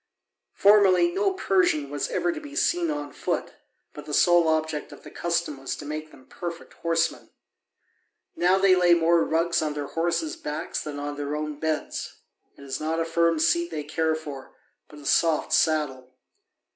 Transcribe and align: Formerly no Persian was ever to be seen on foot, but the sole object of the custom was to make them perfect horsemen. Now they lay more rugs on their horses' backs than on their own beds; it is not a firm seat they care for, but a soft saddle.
Formerly 0.55 1.11
no 1.11 1.33
Persian 1.33 1.91
was 1.91 2.09
ever 2.09 2.31
to 2.31 2.41
be 2.41 2.55
seen 2.55 2.89
on 2.89 3.13
foot, 3.13 3.53
but 3.93 4.07
the 4.07 4.15
sole 4.15 4.47
object 4.47 4.91
of 4.91 5.03
the 5.03 5.11
custom 5.11 5.57
was 5.59 5.75
to 5.75 5.85
make 5.85 6.09
them 6.09 6.25
perfect 6.25 6.73
horsemen. 6.73 7.29
Now 8.35 8.57
they 8.57 8.75
lay 8.75 8.95
more 8.95 9.23
rugs 9.23 9.61
on 9.61 9.75
their 9.75 9.85
horses' 9.85 10.35
backs 10.37 10.81
than 10.83 10.97
on 10.97 11.17
their 11.17 11.35
own 11.35 11.59
beds; 11.59 12.15
it 12.57 12.63
is 12.63 12.79
not 12.79 12.99
a 12.99 13.05
firm 13.05 13.37
seat 13.37 13.69
they 13.69 13.83
care 13.83 14.15
for, 14.15 14.55
but 14.87 14.97
a 14.97 15.05
soft 15.05 15.53
saddle. 15.53 16.11